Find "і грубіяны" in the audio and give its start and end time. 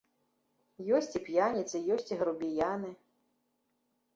2.15-2.91